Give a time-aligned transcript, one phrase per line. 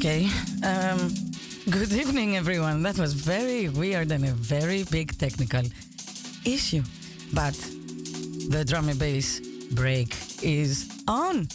[0.00, 0.30] Okay.
[0.64, 1.12] Um,
[1.68, 2.82] good evening, everyone.
[2.82, 5.60] That was very weird and a very big technical
[6.42, 6.82] issue.
[7.34, 7.52] But
[8.48, 9.40] the drum and bass
[9.72, 11.48] break is on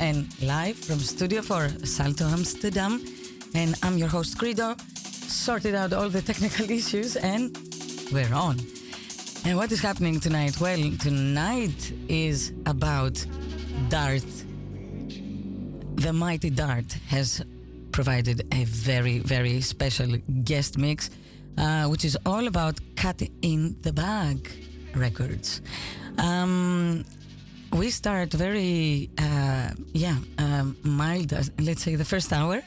[0.00, 3.00] and live from Studio 4, Salto Amsterdam.
[3.54, 4.74] And I'm your host, Credo.
[4.88, 7.56] Sorted out all the technical issues and
[8.12, 8.58] we're on.
[9.44, 10.60] And what is happening tonight?
[10.60, 13.24] Well, tonight is about
[13.88, 14.26] Dart.
[15.94, 17.40] The mighty Dart has
[17.94, 20.10] provided a very, very special
[20.42, 21.10] guest mix,
[21.56, 24.50] uh, which is all about Cut in the Bag
[24.96, 25.62] records.
[26.18, 27.04] Um,
[27.72, 32.62] we start very, uh, yeah, um, mild, uh, let's say the first hour,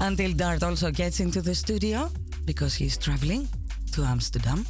[0.00, 2.10] until Dart also gets into the studio
[2.44, 3.48] because he's traveling
[3.92, 4.66] to Amsterdam.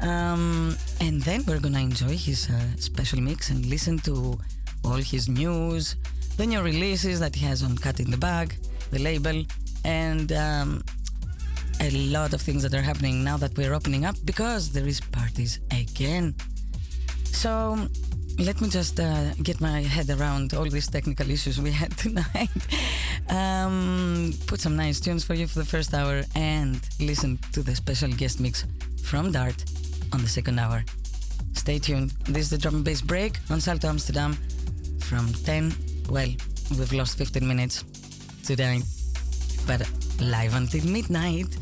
[0.00, 4.38] Um, and then we're gonna enjoy his uh, special mix and listen to
[4.82, 5.96] all his news,
[6.38, 8.56] the new releases that he has on Cut in the Bag,
[8.90, 9.44] the label,
[9.84, 10.82] and um,
[11.80, 15.00] a lot of things that are happening now that we're opening up because there is
[15.00, 16.34] parties again.
[17.24, 17.88] So
[18.38, 22.50] let me just uh, get my head around all these technical issues we had tonight.
[23.28, 27.74] um, put some nice tunes for you for the first hour and listen to the
[27.74, 28.64] special guest mix
[29.02, 29.64] from Dart
[30.12, 30.84] on the second hour.
[31.54, 32.10] Stay tuned.
[32.26, 34.34] This is the drum and bass break on Salto Amsterdam
[35.00, 35.74] from 10.
[36.08, 36.28] Well,
[36.70, 37.84] we've lost 15 minutes
[38.50, 38.82] today,
[39.64, 39.80] but
[40.20, 41.56] live until midnight.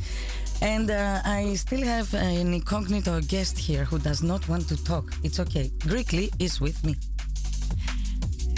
[0.62, 5.04] And uh, I still have an incognito guest here who does not want to talk.
[5.22, 5.68] It's okay.
[5.80, 6.94] Greekly is with me.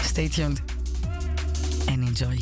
[0.01, 0.61] Stay tuned
[1.89, 2.37] and enjoy.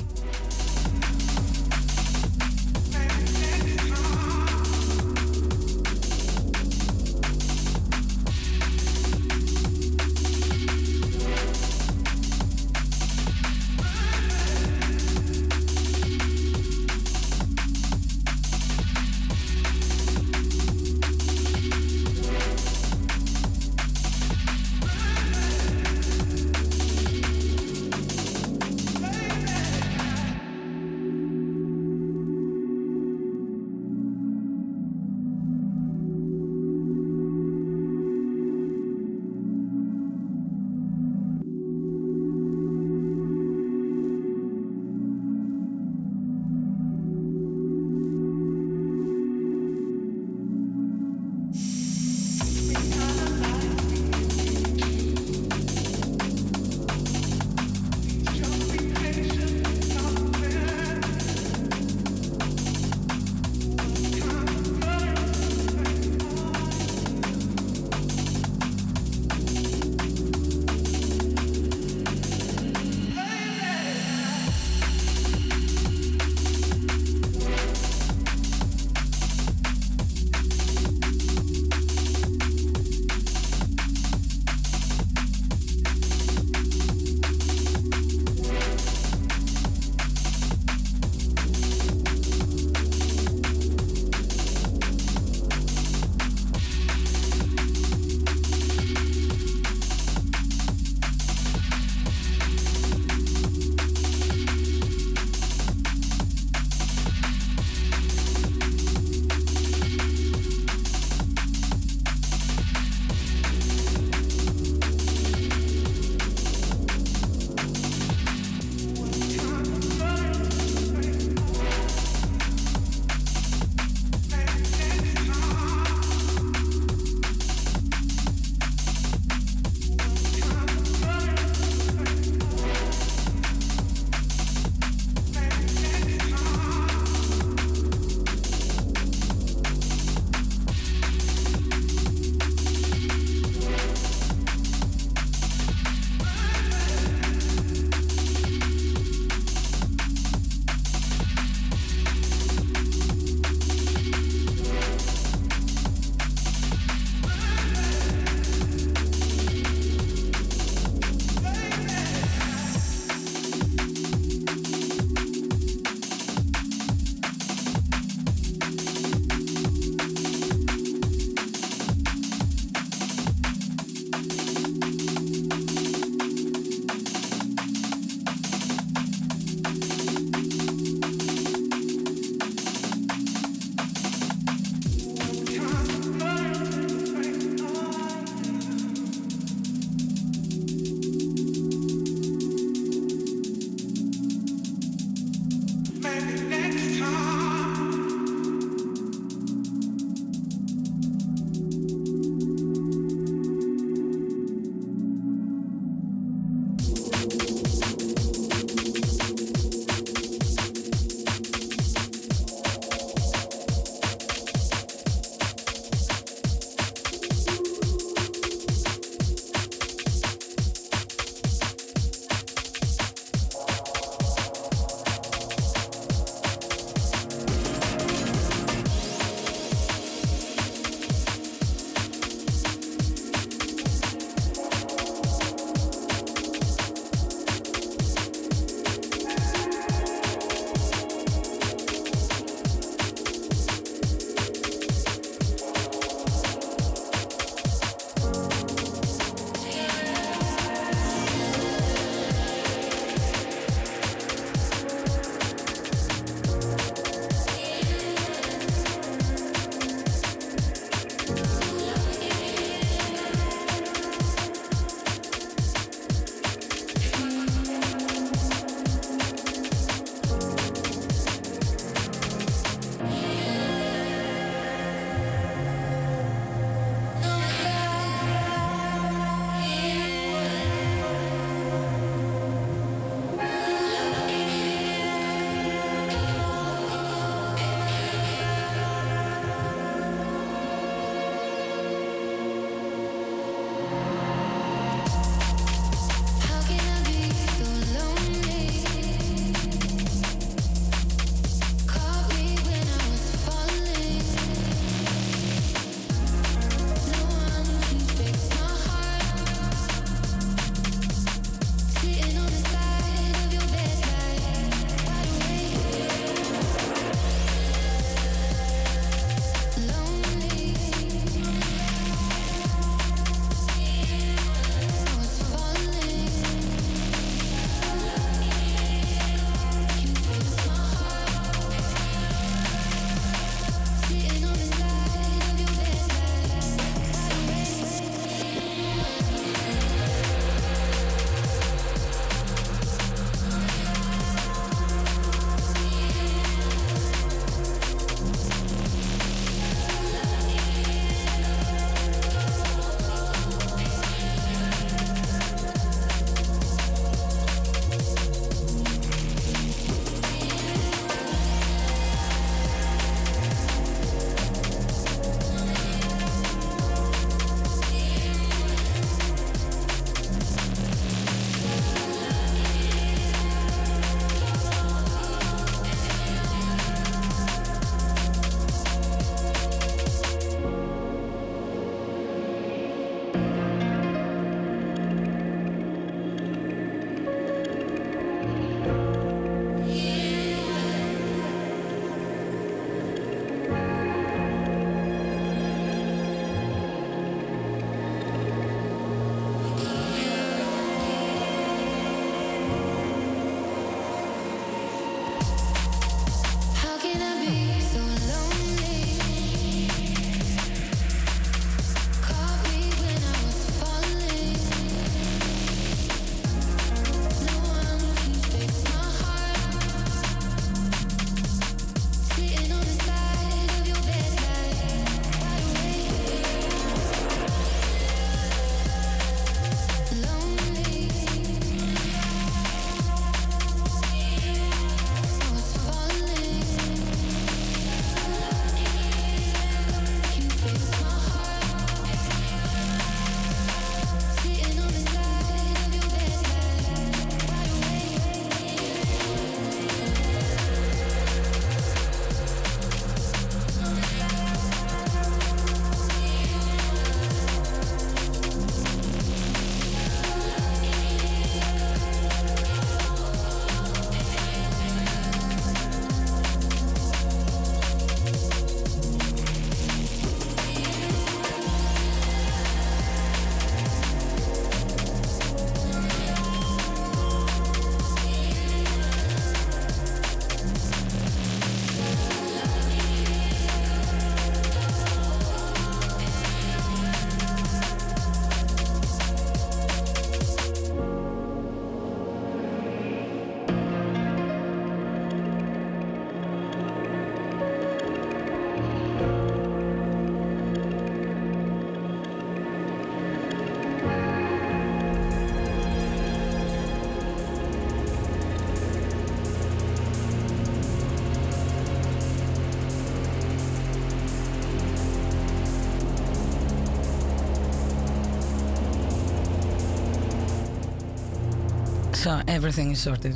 [522.30, 523.36] So everything is sorted.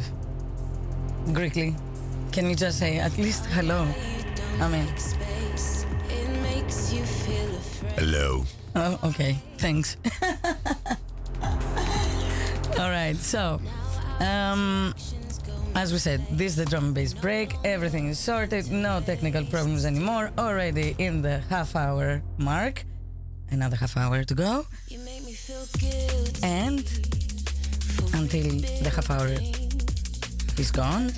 [1.29, 1.73] Greekly,
[2.31, 3.87] can you just say at least hello?
[4.61, 4.85] I mean,
[7.97, 8.45] Hello.
[8.75, 9.97] oh, okay, thanks.
[12.77, 13.59] All right, so
[14.19, 14.93] um,
[15.73, 17.55] as we said, this is the drum and bass break.
[17.63, 20.29] Everything is sorted, no technical problems anymore.
[20.37, 22.85] Already in the half hour mark.
[23.49, 24.67] Another half hour to go.
[28.33, 29.27] Until the half hour
[30.57, 31.11] is gone,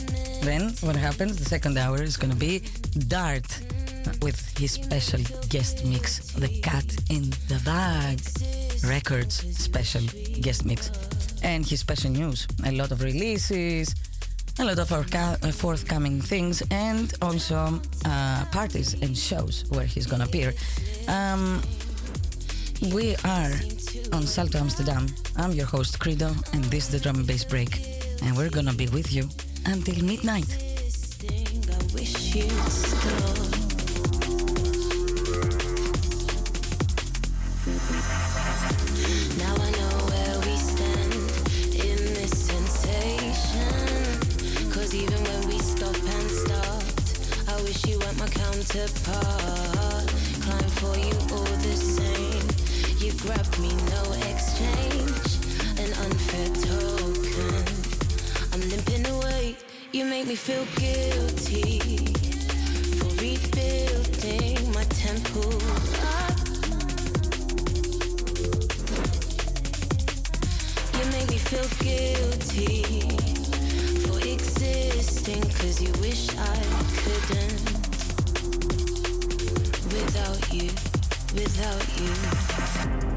[0.43, 1.37] then what happens?
[1.37, 2.63] The second hour is going to be
[3.07, 3.47] Dart
[4.21, 8.19] with his special guest mix, The Cat in the Bag
[8.85, 10.01] Records special
[10.41, 10.91] guest mix.
[11.41, 13.95] And his special news a lot of releases,
[14.59, 20.05] a lot of our uh, forthcoming things, and also uh, parties and shows where he's
[20.05, 20.53] going to appear.
[21.07, 21.61] Um,
[22.93, 23.51] we are
[24.15, 25.07] on Salto Amsterdam.
[25.35, 27.81] I'm your host, Credo, and this is the drum and bass break.
[28.23, 29.27] And we're gonna be with you
[29.65, 30.47] until midnight.
[48.25, 50.07] Counterpart.
[50.41, 52.14] Climb for you all the same.
[53.05, 55.29] You grab me, no exchange.
[55.77, 57.63] An unfair token.
[58.51, 59.55] I'm limping away.
[59.91, 61.77] You make me feel guilty
[62.97, 65.53] for rebuilding my temple.
[70.97, 72.81] You make me feel guilty
[74.01, 76.57] for existing Cause you wish I
[77.03, 77.61] couldn't
[79.93, 80.71] Without you,
[81.35, 83.14] without you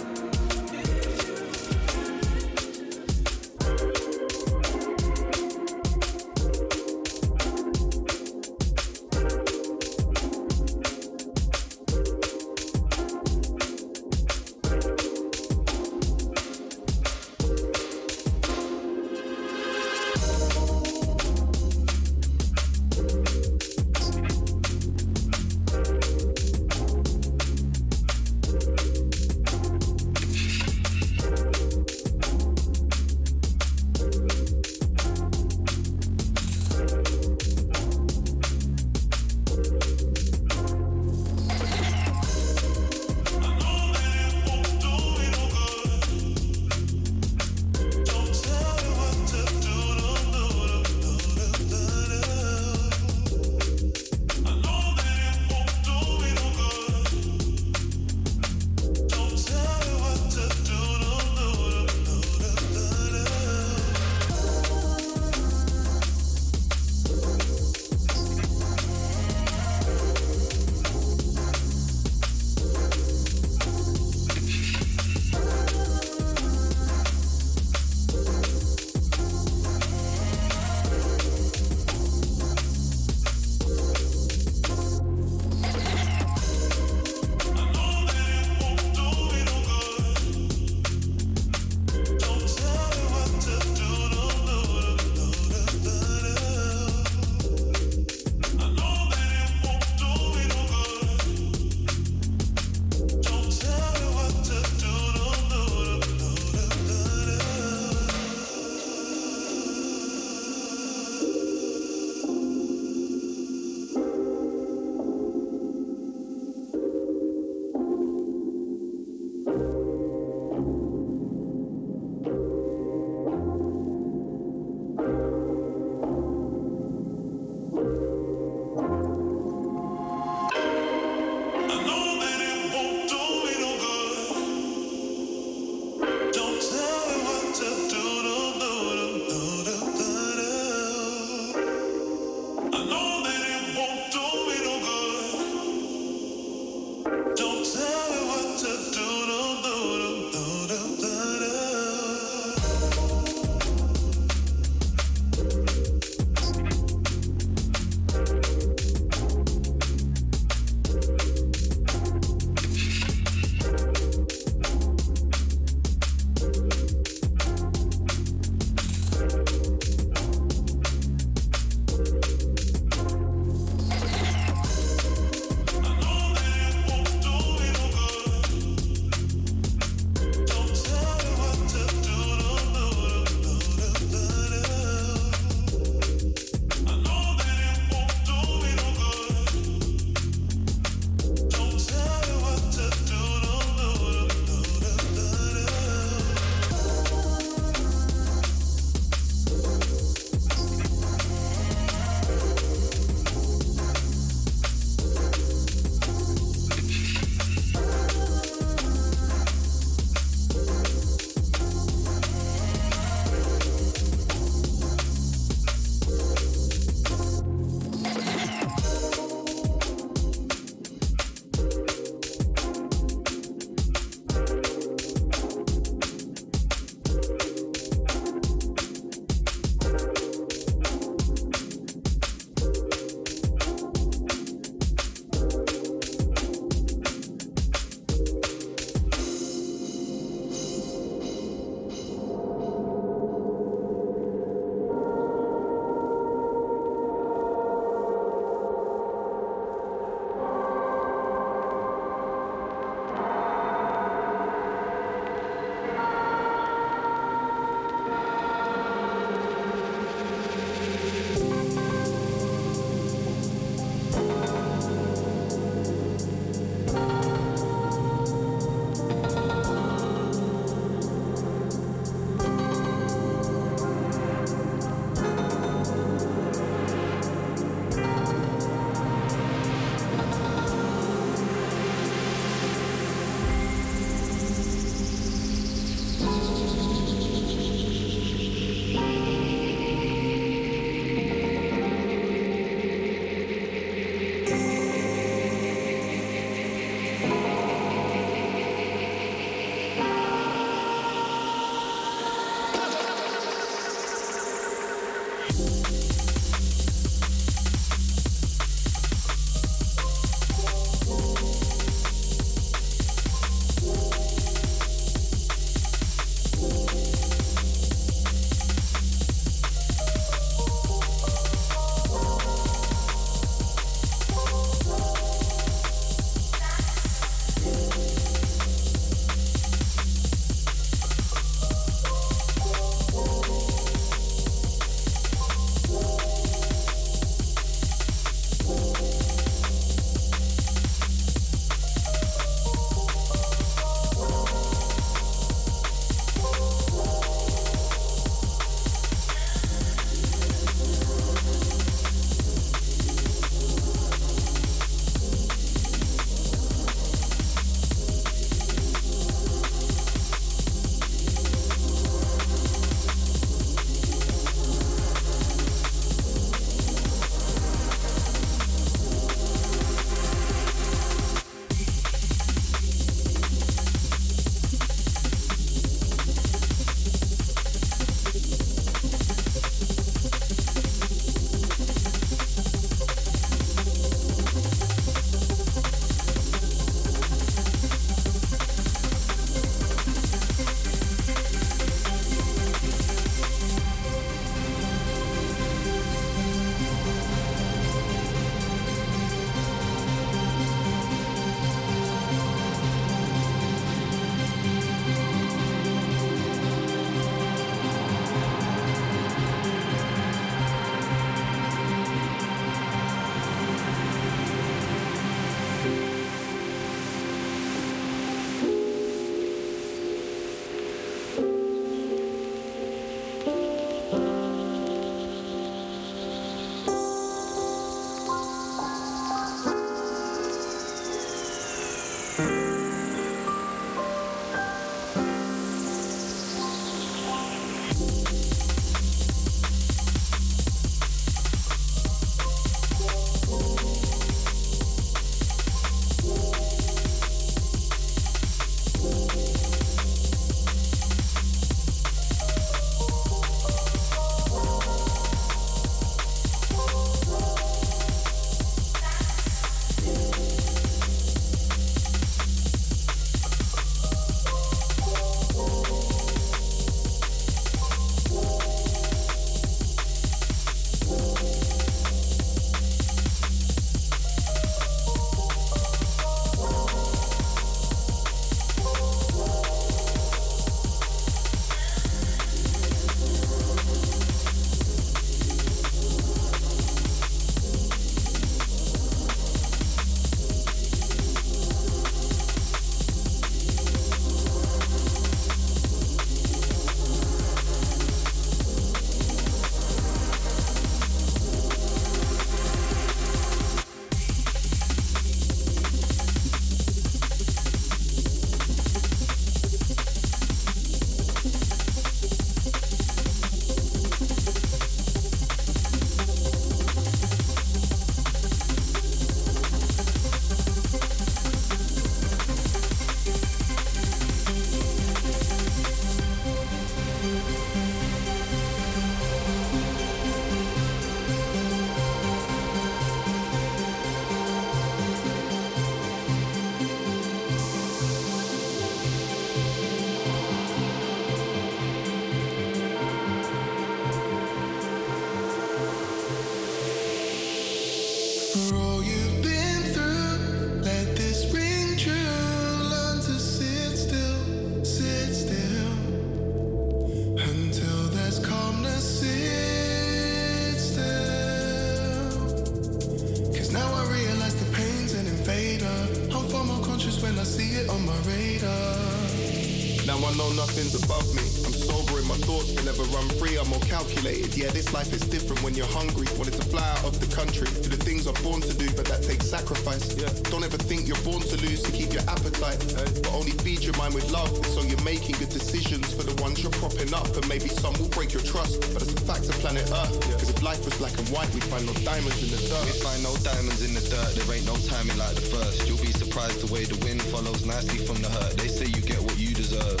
[573.92, 574.56] calculated.
[574.56, 576.24] Yeah, this life is different when you're hungry.
[576.40, 577.68] Wanted to fly out of the country.
[577.84, 580.16] Do the things I'm born to do, but that takes sacrifice.
[580.16, 580.32] Yeah.
[580.48, 582.80] Don't ever think you're born to lose to keep your appetite.
[583.20, 584.48] But only feed your mind with love.
[584.72, 587.28] So you're making good decisions for the ones you're propping up.
[587.36, 588.80] And maybe some will break your trust.
[588.96, 590.16] But it's a fact of planet Earth.
[590.40, 592.84] Cause if life was black and white, we'd find no diamonds in the dirt.
[592.88, 595.84] We'd find no diamonds in the dirt, there ain't no timing like the first.
[595.84, 598.56] You'll be surprised the way the wind follows nicely from the hurt.
[598.56, 600.00] They say you get what you deserve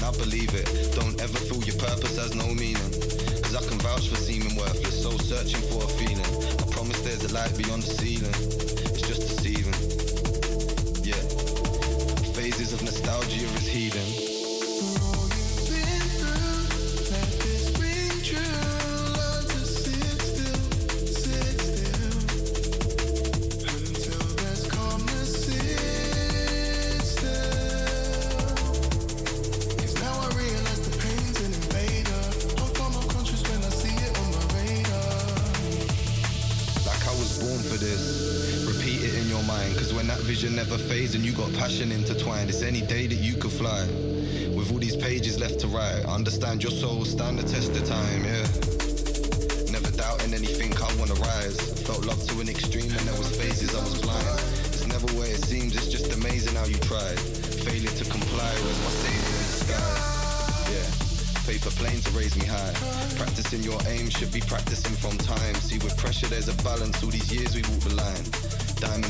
[0.00, 0.66] and I believe it.
[0.94, 2.99] Don't ever feel your purpose has no meaning.
[3.90, 6.24] Vouch for seeming worthless, so searching for a feeling.
[6.60, 8.19] I promise there's a light beyond the ceiling.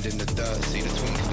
[0.06, 1.29] In the dirt, see the twinkle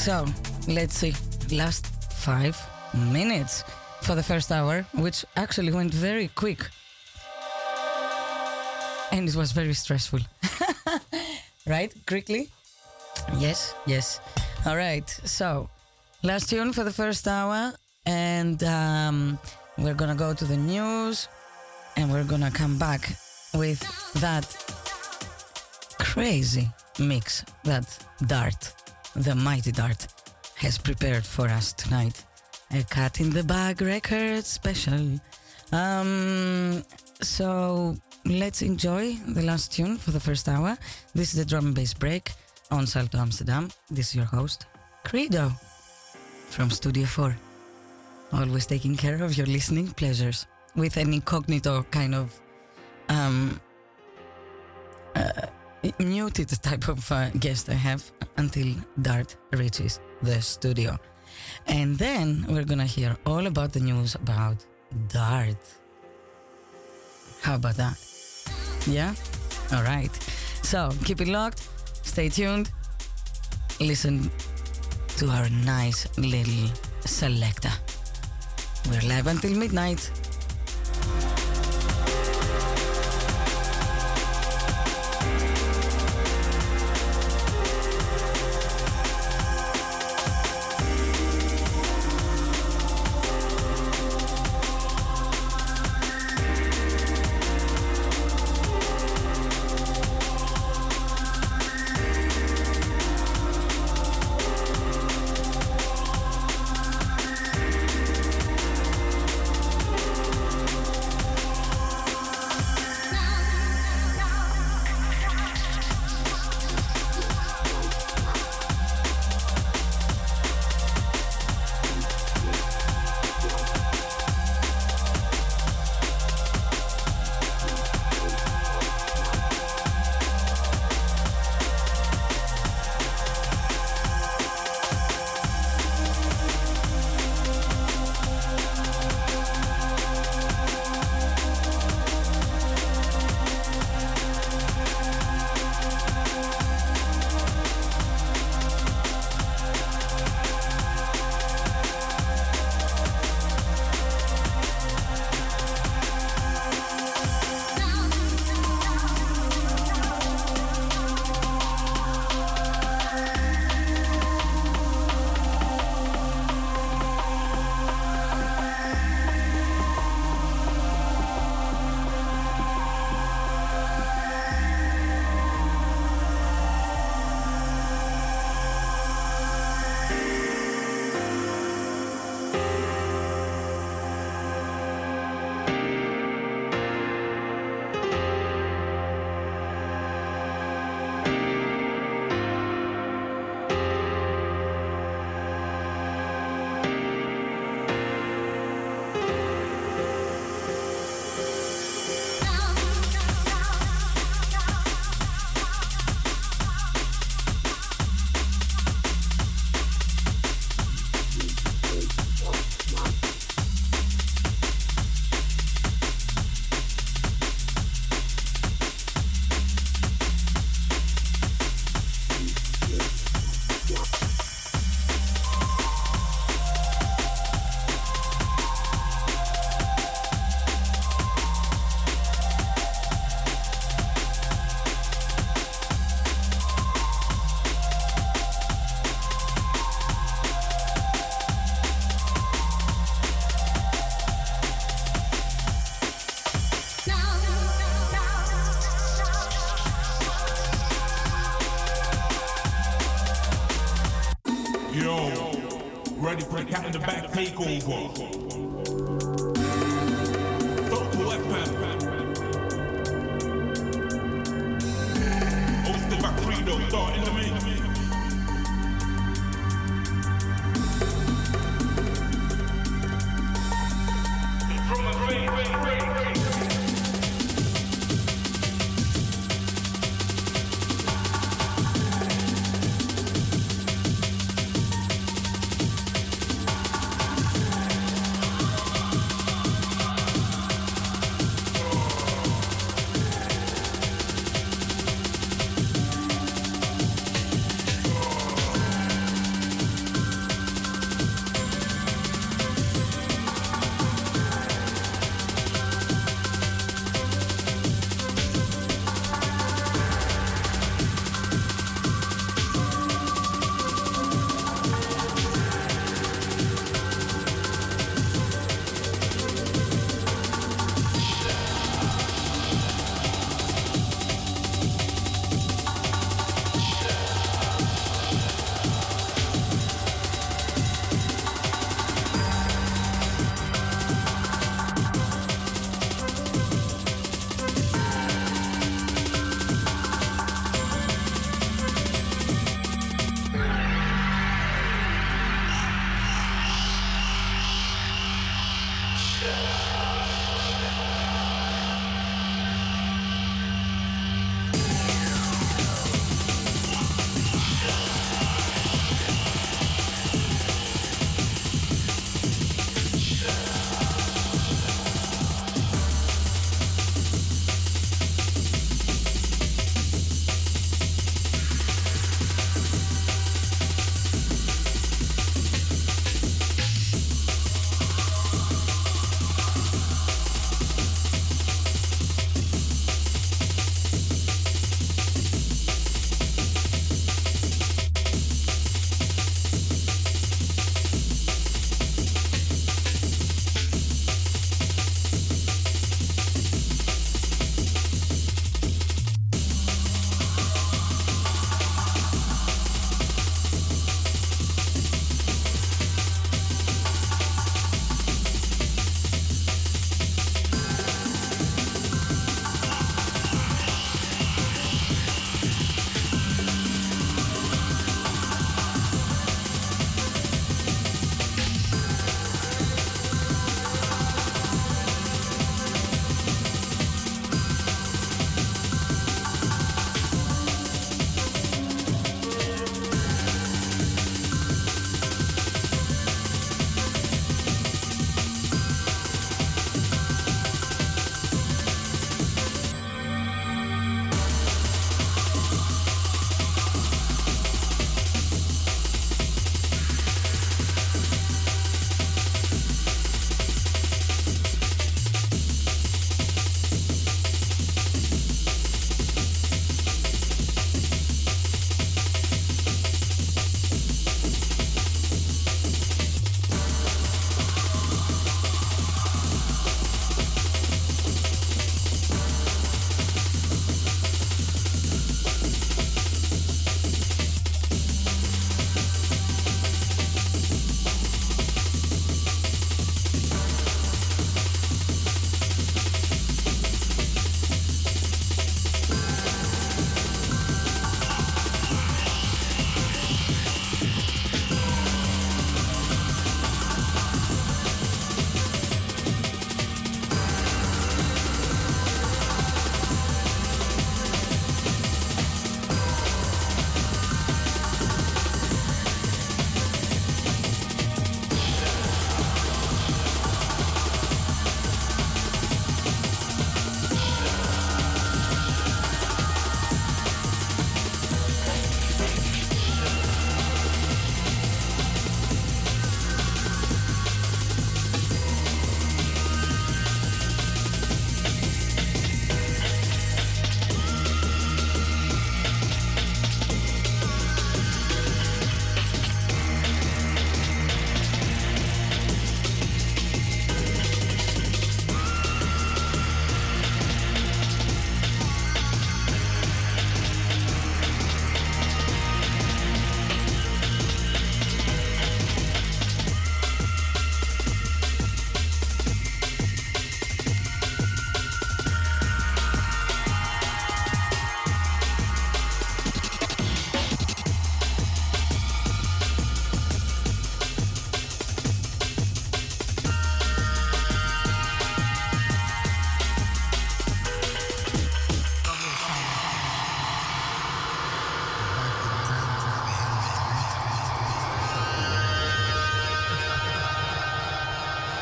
[0.00, 0.24] So
[0.66, 1.12] let's see,
[1.52, 1.84] last
[2.14, 2.56] five
[2.94, 3.64] minutes
[4.00, 6.70] for the first hour, which actually went very quick.
[9.12, 10.20] And it was very stressful.
[11.66, 11.92] right?
[12.06, 12.48] Quickly?
[13.36, 14.20] Yes, yes.
[14.64, 15.06] All right.
[15.24, 15.68] So,
[16.22, 17.74] last tune for the first hour,
[18.06, 19.38] and um,
[19.76, 21.28] we're gonna go to the news,
[21.96, 23.06] and we're gonna come back
[23.52, 23.80] with
[24.14, 24.46] that
[25.98, 27.86] crazy mix, that
[28.26, 28.79] dart
[29.16, 30.06] the Mighty Dart
[30.56, 32.24] has prepared for us tonight.
[32.72, 35.20] A Cat in the Bag record special.
[35.72, 36.84] Um,
[37.20, 40.78] so let's enjoy the last tune for the first hour.
[41.14, 42.32] This is the drum and bass break
[42.70, 43.68] on Salto Amsterdam.
[43.90, 44.66] This is your host,
[45.04, 45.50] Credo,
[46.48, 47.36] from Studio 4.
[48.32, 50.46] Always taking care of your listening pleasures
[50.76, 52.40] with an incognito kind of
[53.08, 53.60] um,
[55.16, 55.46] uh,
[55.98, 58.02] muted type of uh, guest I have
[58.36, 60.98] until Dart reaches the studio.
[61.66, 64.56] And then we're gonna hear all about the news about
[65.08, 65.58] Dart.
[67.42, 67.98] How about that?
[68.86, 69.14] Yeah?
[69.72, 70.12] All right.
[70.62, 71.68] So keep it locked,
[72.02, 72.70] stay tuned,
[73.80, 74.30] listen
[75.16, 76.68] to our nice little
[77.00, 77.72] selector.
[78.90, 80.10] We're live until midnight.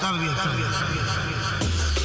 [0.01, 1.97] tarbiyat tarbiyat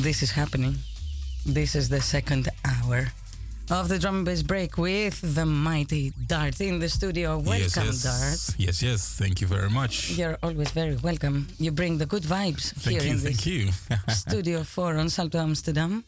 [0.00, 0.76] This is happening.
[1.44, 3.08] This is the second hour
[3.70, 7.36] of the drum and bass break with the mighty Dart in the studio.
[7.38, 8.22] Welcome, yes, Dart.
[8.22, 8.54] yes.
[8.58, 9.16] Yes, yes.
[9.18, 10.10] Thank you very much.
[10.12, 11.48] You're always very welcome.
[11.58, 13.70] You bring the good vibes Thank here you, in thank this you.
[14.08, 16.04] Studio 4 on Salto Amsterdam.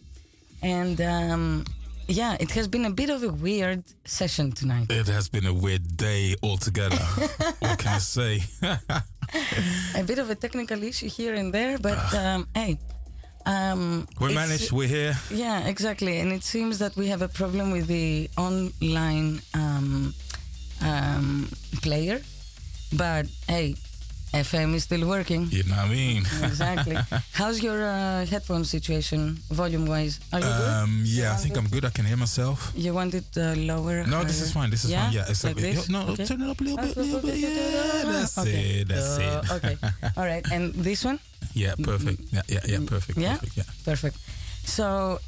[0.62, 1.64] And um,
[2.06, 4.86] yeah, it has been a bit of a weird session tonight.
[4.90, 6.96] it has been a weird day altogether.
[7.58, 8.42] what can I say?
[9.96, 12.78] a bit of a technical issue here and there, but um, hey.
[13.46, 15.16] Um, we managed, we're here.
[15.30, 16.18] Yeah, exactly.
[16.20, 20.14] And it seems that we have a problem with the online um,
[20.82, 21.48] um,
[21.82, 22.20] player.
[22.92, 23.76] But hey,
[24.32, 25.48] FM is still working.
[25.50, 26.22] You know what I mean?
[26.50, 26.96] Exactly.
[27.32, 30.20] How's your uh, headphone situation, volume wise?
[30.32, 31.08] Are you Um, good?
[31.08, 31.58] yeah, I think it?
[31.58, 31.84] I'm good.
[31.84, 32.72] I can hear myself.
[32.76, 34.06] You want it uh, lower?
[34.06, 34.70] No, this is fine.
[34.70, 35.12] This is fine.
[35.12, 35.72] Yeah, it's like okay.
[35.74, 35.88] this.
[35.88, 36.24] No, Okay.
[36.26, 37.36] turn it up a little bit, little bit.
[37.38, 38.80] Yeah, that's Okay.
[38.80, 38.88] it.
[38.88, 39.50] That's Uh, it.
[39.56, 39.74] okay.
[40.16, 40.44] All right.
[40.52, 41.18] And this one?
[41.54, 42.20] Yeah, perfect.
[42.32, 43.18] Yeah, yeah, yeah, perfect.
[43.18, 43.36] Yeah?
[43.38, 43.56] Perfect.
[43.56, 43.64] Yeah.
[43.84, 44.16] Perfect.
[44.64, 45.18] So,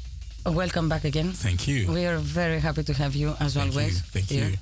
[0.45, 1.33] welcome back again.
[1.33, 1.91] Thank you.
[1.91, 3.95] We are very happy to have you as Thank always.
[3.99, 4.03] you.
[4.15, 4.49] Thank here.
[4.49, 4.57] you.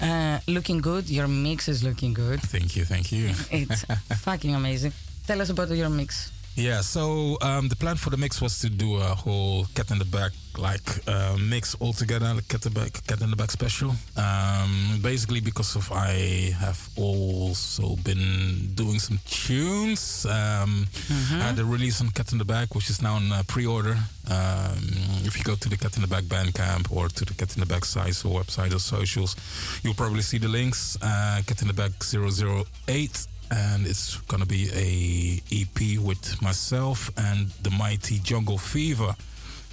[0.00, 1.08] Uh, looking good.
[1.10, 2.40] Your mix is looking good.
[2.40, 2.84] Thank you.
[2.84, 3.30] Thank you.
[3.50, 3.84] It's
[4.24, 4.92] fucking amazing.
[5.26, 6.32] Tell us about your mix.
[6.60, 9.98] Yeah, so um, the plan for the mix was to do a whole cat in
[9.98, 13.36] the back like uh, mix all together, like cat in the back, cat in the
[13.36, 13.94] back special.
[14.16, 20.26] Um, basically, because of I have also been doing some tunes.
[20.26, 20.86] Um,
[21.32, 23.96] I had a release on Cat in the Back, which is now on uh, pre-order.
[24.30, 24.78] Um,
[25.24, 27.60] if you go to the Cat in the Back Bandcamp or to the Cat in
[27.60, 29.36] the Back sites or website or socials,
[29.82, 30.98] you'll probably see the links.
[31.00, 37.48] Uh, Cat in the Back 008 and it's gonna be a EP with myself and
[37.62, 39.14] the mighty Jungle Fever.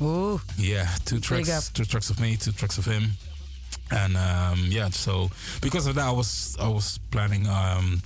[0.02, 3.12] Ooh, Yeah, two tracks, two tracks of me, two tracks of him,
[3.92, 4.90] and um, yeah.
[4.92, 5.30] So
[5.62, 8.02] because of that, I was I was planning um,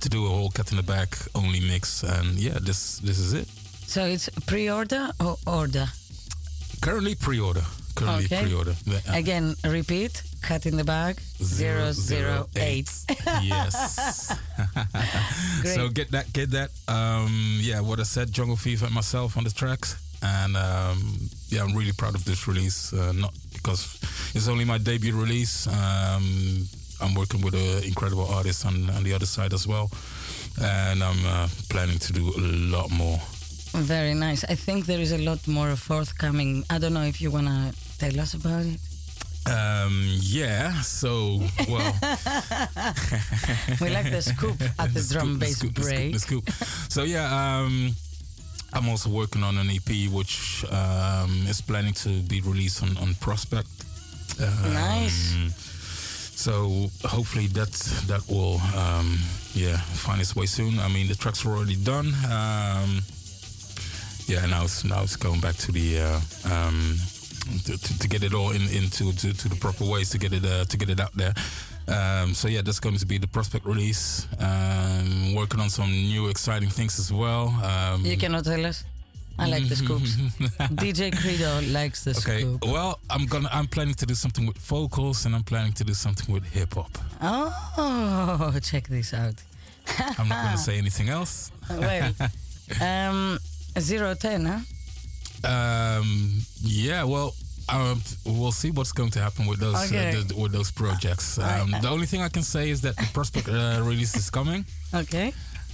[0.00, 3.32] to do a whole cut in the back only mix, and yeah, this this is
[3.32, 3.48] it.
[3.86, 5.86] so it's pre-order or order?
[6.80, 7.64] Currently pre-order.
[7.96, 8.42] Currently Okay.
[8.42, 8.74] pre-order.
[9.08, 10.22] Again, repeat.
[10.44, 11.18] Cut in the bag.
[11.42, 12.90] Zero zero eight.
[13.42, 14.28] yes.
[15.62, 15.74] Great.
[15.74, 16.68] So get that, get that.
[16.86, 21.62] Um, yeah, what I said, Jungle Fever and myself on the tracks, and um, yeah,
[21.62, 22.92] I'm really proud of this release.
[22.92, 23.98] Uh, not because
[24.34, 25.66] it's only my debut release.
[25.66, 26.68] Um,
[27.00, 29.90] I'm working with an incredible artist on, on the other side as well,
[30.60, 32.40] and I'm uh, planning to do a
[32.76, 33.18] lot more.
[33.72, 34.44] Very nice.
[34.44, 36.64] I think there is a lot more forthcoming.
[36.68, 38.78] I don't know if you wanna tell us about it.
[39.46, 40.80] Um, yeah.
[40.82, 41.92] So well,
[43.80, 46.12] We like the scoop at the, drum scoop, bass scoop, break.
[46.12, 46.90] The scoop, the scoop.
[46.90, 47.94] So yeah, um,
[48.72, 53.14] I'm also working on an EP which um, is planning to be released on, on
[53.16, 53.68] Prospect.
[54.40, 55.34] Um, Nice.
[56.36, 57.70] So hopefully that
[58.08, 59.18] that will um,
[59.54, 60.78] yeah find its way soon.
[60.78, 62.12] I mean the tracks are already done.
[62.30, 63.02] Um,
[64.26, 66.20] yeah, now it's now it's going back to the uh,
[66.52, 66.96] um,
[67.64, 70.32] to, to, to get it all in into to, to the proper ways to get
[70.32, 71.34] it uh, to get it out there.
[71.86, 74.26] Um, so yeah, that's going to be the prospect release.
[74.40, 77.48] Um, working on some new exciting things as well.
[77.62, 78.84] Um, You cannot tell us.
[79.38, 80.16] I like the scoops.
[80.78, 82.64] DJ Credo likes the okay, scoop.
[82.66, 85.92] well, I'm gonna I'm planning to do something with vocals and I'm planning to do
[85.92, 86.96] something with hip hop.
[87.20, 89.42] Oh, check this out.
[90.18, 91.50] I'm not gonna say anything else.
[91.68, 92.12] Well,
[92.80, 93.38] um,
[93.78, 94.60] zero ten, huh?
[95.44, 97.34] Um, yeah, well,
[97.68, 100.16] um, we'll see what's going to happen with those Okay.
[100.16, 101.38] uh, the, with those projects.
[101.38, 104.64] Um, the only thing I can say is that the prospect uh, release is coming,
[104.94, 105.32] Okay.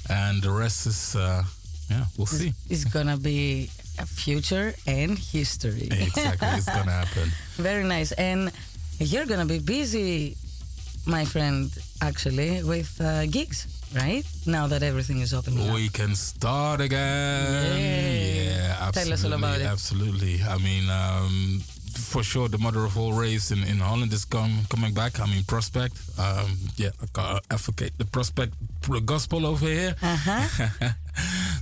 [0.09, 1.43] and the rest is uh,
[1.91, 2.53] yeah, we'll see.
[2.69, 5.89] It's gonna be a future and history.
[5.91, 7.31] exactly, it's gonna happen.
[7.57, 8.13] Very nice.
[8.13, 8.51] And
[8.99, 10.37] you're gonna be busy,
[11.07, 11.71] my friend,
[12.01, 14.25] actually, with uh, gigs, right?
[14.47, 15.75] Now that everything is opening up.
[15.75, 17.77] We can start again.
[17.77, 18.45] Yay.
[18.47, 19.03] Yeah, absolutely.
[19.03, 19.67] Tell us all about it.
[19.67, 20.43] Absolutely.
[20.43, 21.61] I mean, um,
[21.95, 25.21] for sure, the mother of all raves in, in Holland is com- coming back.
[25.21, 25.95] I mean, Prospect.
[26.19, 28.55] Um, yeah, I gotta advocate the Prospect
[28.89, 29.95] the gospel over here.
[30.03, 30.89] Uh-huh.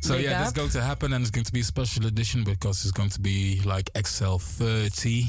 [0.01, 0.55] So Big yeah, that's up.
[0.55, 3.21] going to happen, and it's going to be a special edition because it's going to
[3.21, 5.25] be like XL30,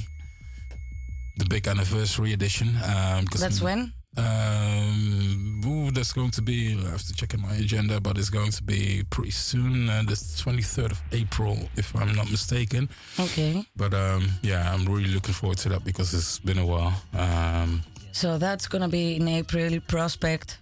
[1.37, 2.69] the big anniversary edition.
[2.85, 3.91] Um, That's when?
[4.17, 6.77] Um, ooh, that's going to be.
[6.85, 10.03] I have to check in my agenda, but it's going to be pretty soon, uh,
[10.05, 12.89] the 23rd of April, if I'm not mistaken.
[13.19, 13.63] Okay.
[13.75, 16.93] But um, yeah, I'm really looking forward to that because it's been a while.
[17.13, 19.79] Um, So that's gonna be in April.
[19.87, 20.57] Prospect,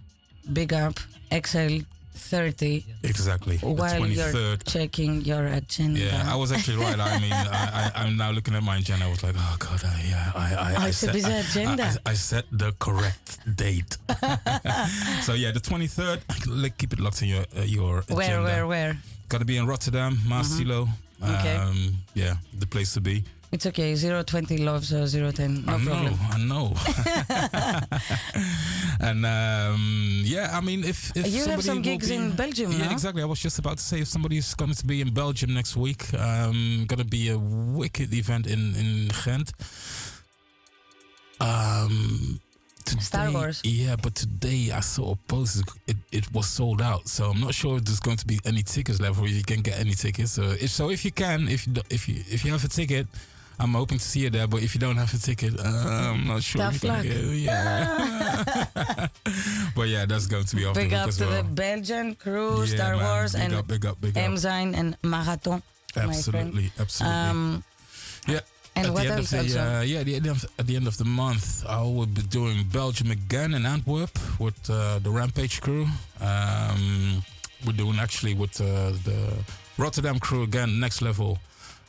[0.52, 1.00] big up,
[1.32, 1.78] XL
[2.28, 2.84] 30.
[3.02, 4.64] exactly, While you're 23rd.
[4.72, 5.98] checking your agenda.
[6.00, 6.98] Yeah, I was actually right.
[6.98, 9.06] I mean, I, I, I'm now looking at my agenda.
[9.06, 11.84] I was like, oh god, I, yeah, I, I, Oh, I, set, I- agenda.
[12.06, 13.96] I, I set the correct date.
[15.22, 16.20] so yeah, the 23rd.
[16.62, 18.14] Like, keep it locked in your uh, your agenda.
[18.16, 18.98] where, where, where?
[19.28, 20.88] Got to be in Rotterdam, Maassilo.
[21.22, 21.56] Okay.
[21.56, 23.24] Um, yeah, the place to be.
[23.50, 23.94] It's okay.
[23.96, 25.64] 020 loves uh, 010.
[25.64, 26.18] No I know, problem.
[26.30, 26.74] I know.
[29.00, 32.86] and um, yeah, I mean, if, if You have some gigs be- in Belgium, Yeah,
[32.86, 32.90] no?
[32.92, 33.22] exactly.
[33.22, 36.12] I was just about to say if somebody's going to be in Belgium next week,
[36.14, 39.52] um, gonna be a wicked event in in Ghent.
[41.40, 42.40] Um,
[42.84, 43.60] today, Star Wars.
[43.64, 45.62] Yeah, but today I saw a post.
[45.86, 48.62] It, it was sold out, so I'm not sure if there's going to be any
[48.62, 50.32] tickets left, or you can get any tickets.
[50.32, 53.06] So if so, if you can, if if you if you have a ticket.
[53.60, 55.62] I'm hoping to see you there, but if you don't have a ticket, uh,
[56.14, 56.62] I'm not sure.
[56.62, 57.02] Tough luck.
[57.02, 59.08] get- yeah.
[59.74, 61.42] but yeah, that's going to be off the Big hook up as to well.
[61.42, 63.04] the Belgian crew, Yeah, Star man.
[63.04, 64.24] Wars, Big and up, big up, big up.
[64.24, 65.62] Emzine and Marathon.
[65.96, 67.18] Absolutely, absolutely.
[67.18, 67.64] Um,
[68.28, 68.40] yeah.
[68.76, 70.76] and at what the end else of the uh, yeah, the end of, at the
[70.76, 75.10] end of the month, I will be doing Belgium again in Antwerp with uh, the
[75.10, 75.86] Rampage crew.
[76.20, 77.22] Um,
[77.66, 79.32] we're doing actually with uh, the
[79.78, 81.38] Rotterdam crew again, next level.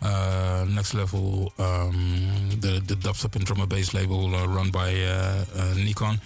[0.02, 4.94] Uh, next level, um, the the dubstep and drum and bass label uh, run by
[5.04, 6.20] uh, uh, Nikon.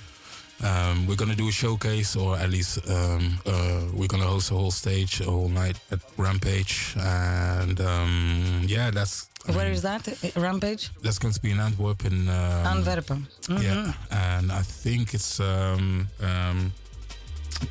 [0.62, 4.54] Um, we're gonna do a showcase, or at least um, uh, we're gonna host a
[4.54, 10.08] whole stage, a whole night at Rampage, and um, yeah, that's Where is that?
[10.36, 10.92] Rampage?
[11.02, 13.28] that's going to be in Antwerp in um, Antwerpen.
[13.48, 13.62] Mhm.
[13.64, 16.72] Yeah, and I think it's um, um,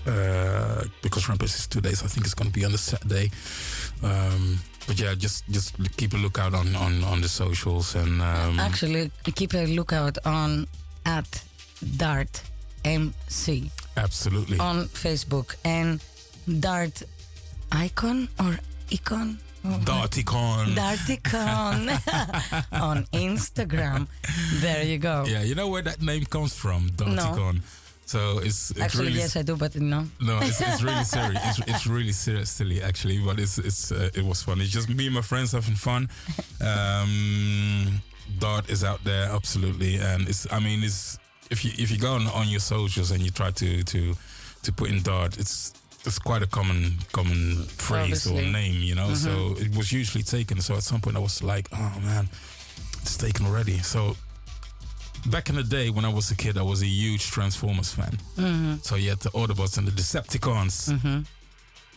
[0.07, 2.03] uh, because Rampage is two days.
[2.03, 3.31] I think it's going to be on the Saturday.
[4.87, 9.11] But yeah, just just keep a lookout on on on the socials and um, Actually,
[9.35, 10.67] keep a lookout on
[11.07, 11.45] at
[11.97, 12.43] Dart
[12.85, 16.03] MC absolutely on Facebook and
[16.61, 17.03] Dart
[17.71, 18.59] Icon or
[18.93, 19.39] Icon?
[19.65, 20.75] Oh, Darticon.
[20.75, 21.89] Darticon
[22.73, 24.09] on Instagram.
[24.61, 25.25] There you go.
[25.27, 27.61] Yeah, you know where that name comes from, Darticon.
[28.13, 30.05] So it's, it's Actually, really yes, I do, but no.
[30.21, 31.35] No, it's, it's really silly.
[31.35, 34.61] It's, it's really silly actually, but it's it's uh, it was fun.
[34.61, 36.09] It's just me and my friends having fun.
[36.63, 38.01] Um,
[38.39, 41.19] Dart is out there absolutely, and it's I mean it's
[41.51, 44.15] if you if you go on, on your socials and you try to to
[44.63, 45.73] to put in Dart, it's
[46.05, 49.15] it's quite a common common phrase or name, you know.
[49.15, 50.61] So it was usually taken.
[50.61, 52.29] So at some point I was like, oh man,
[53.01, 53.79] it's taken already.
[53.79, 54.17] So
[55.27, 58.19] back in the day when I was a kid, I was a huge Transformers fan.
[58.37, 58.75] Mm-hmm.
[58.83, 60.93] So you had the Autobots and the Decepticons.
[60.93, 61.21] Mm-hmm.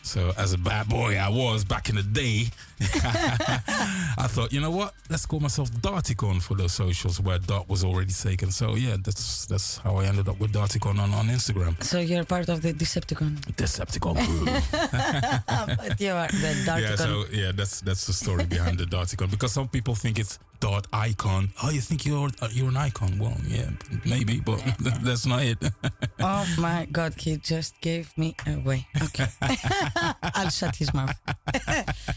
[0.06, 2.44] So as a bad boy I was back in the day,
[2.80, 4.94] I thought, you know what?
[5.10, 8.52] Let's call myself Darticon for those socials where Dart was already taken.
[8.52, 11.82] So yeah, that's that's how I ended up with Darticon on, on Instagram.
[11.82, 13.32] So you're part of the Decepticon.
[13.56, 14.44] Decepticon crew.
[15.76, 16.80] but you are the Darticon.
[16.82, 20.38] yeah, so yeah, that's that's the story behind the Darticon because some people think it's
[20.60, 21.50] Dart icon.
[21.62, 23.18] Oh, you think you're uh, you're an icon?
[23.18, 23.70] Well, yeah,
[24.04, 24.62] maybe, but
[25.02, 25.58] that's not it.
[26.20, 28.86] oh my God, he just gave me away.
[29.02, 29.26] Okay,
[30.34, 31.14] I'll shut his mouth.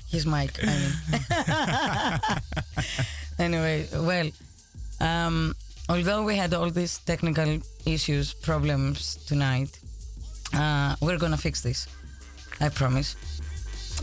[0.10, 0.52] his mic.
[0.61, 0.91] I mean.
[3.40, 4.30] anyway, well,
[5.02, 5.56] um,
[5.88, 9.80] although we had all these technical issues, problems tonight,
[10.53, 11.88] uh, we're gonna fix this.
[12.61, 13.16] I promise.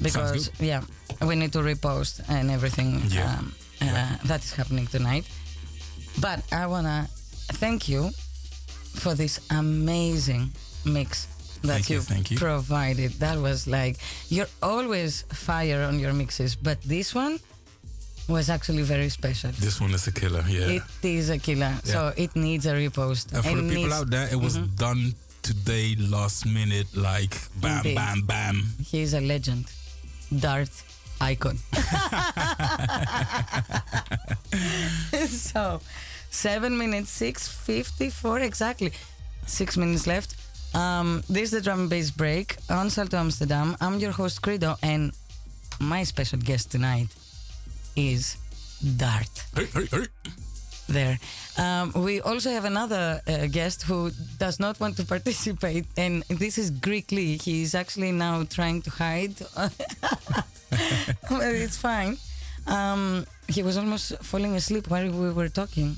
[0.03, 0.83] Because yeah,
[1.27, 3.01] we need to repost and everything.
[3.09, 3.37] Yeah.
[3.39, 5.25] Um, uh, that is happening tonight.
[6.21, 7.09] But I wanna
[7.61, 8.11] thank you
[8.95, 10.51] for this amazing
[10.85, 11.27] mix
[11.63, 12.39] that you, thank you.
[12.39, 13.13] provided.
[13.21, 13.97] That was like
[14.29, 17.39] you're always fire on your mixes, but this one
[18.29, 19.51] was actually very special.
[19.53, 20.45] This one is a killer.
[20.49, 20.67] Yeah.
[20.81, 23.33] It is a killer, so it needs a repost.
[23.35, 27.77] and for It the people out there, it was done today, last minute, like bam,
[27.79, 27.95] Indeed.
[27.95, 28.63] bam, bam.
[28.85, 29.67] He is a legend,
[30.37, 30.71] Dart
[31.21, 31.57] icon.
[35.29, 35.81] so,
[36.31, 38.93] seven minutes, six fifty-four exactly.
[39.47, 40.37] Six minutes left.
[40.75, 43.77] Um, this is the drum and bass break on Salto Amsterdam.
[43.81, 45.13] I'm your host Credo, and
[45.81, 47.09] my special guest tonight
[47.95, 48.37] is
[48.97, 49.31] Dart.
[49.55, 50.07] Hey, hey, hey.
[50.89, 51.19] there.
[51.57, 56.59] Um, we also have another uh, guest who does not want to participate, and this
[56.59, 57.39] is Greek Lee.
[57.39, 60.45] He's actually now trying to hide, but
[61.31, 62.17] it's fine.
[62.67, 65.97] Um, he was almost falling asleep while we were talking.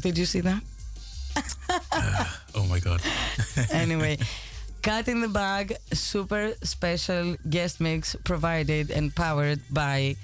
[0.00, 0.62] Did you see that?
[2.54, 3.00] Oh my god.
[3.72, 4.18] anyway,
[4.82, 10.16] Cat in the Bag, super special guest mix provided and powered by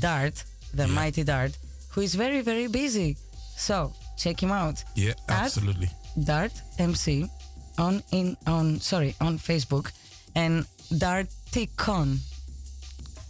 [0.00, 0.42] Dart,
[0.72, 1.58] the mighty Dart,
[1.90, 3.18] who is very, very busy.
[3.56, 4.82] So check him out.
[4.96, 5.90] Yeah, absolutely.
[6.24, 7.28] Dart MC
[7.76, 9.92] on in on sorry on Facebook
[10.34, 10.64] and
[10.96, 12.18] Dart Darticon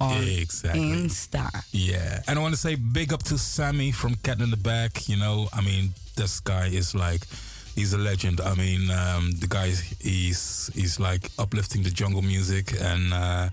[0.04, 0.80] on Exactly.
[0.80, 1.48] Insta.
[1.72, 5.08] Yeah, and I want to say big up to Sammy from Cat in the Back.
[5.08, 7.22] You know, I mean, this guy is like,
[7.74, 8.40] he's a legend.
[8.40, 9.68] I mean, um, the guy
[10.00, 13.48] he's he's like uplifting the jungle music and uh,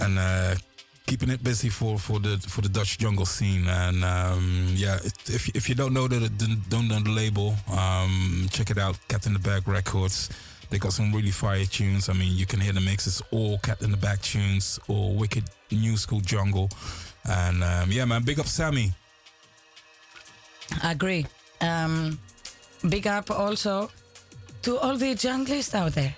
[0.00, 0.54] and uh,
[1.06, 3.66] keeping it busy for, for the for the Dutch jungle scene.
[3.66, 8.46] And um, yeah, if if you don't know the, the don't know the label, um,
[8.50, 8.96] check it out.
[9.08, 10.28] Cat in the Back Records.
[10.70, 12.08] They got some really fire tunes.
[12.08, 15.44] I mean, you can hear the mixes, all Cat in the Back tunes, or wicked
[15.70, 16.68] new school jungle.
[17.24, 18.92] And um, yeah, man, big up Sammy.
[20.82, 21.26] I agree.
[21.60, 22.18] Um,
[22.88, 23.90] big up also
[24.62, 26.14] to all the junglists out there.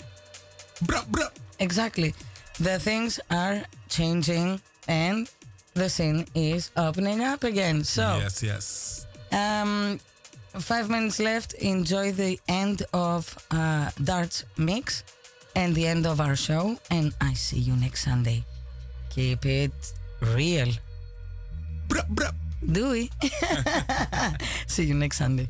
[0.84, 1.30] Bruh, bruh.
[1.58, 2.14] Exactly.
[2.58, 5.30] The things are changing and
[5.74, 7.84] the scene is opening up again.
[7.84, 9.06] So Yes, yes.
[9.32, 10.00] Um,
[10.58, 11.54] five minutes left.
[11.54, 15.04] Enjoy the end of uh, Darts Mix
[15.54, 16.78] and the end of our show.
[16.90, 18.44] And I see you next Sunday.
[19.10, 19.72] Keep it
[20.20, 20.68] real.
[21.88, 22.34] Bruh, bruh.
[22.60, 23.10] Do we?
[24.66, 25.48] see you next Sunday.